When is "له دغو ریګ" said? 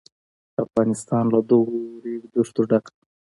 1.33-2.21